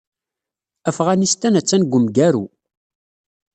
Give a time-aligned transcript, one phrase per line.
[0.89, 2.45] Afɣanistan attan deg wemgaru.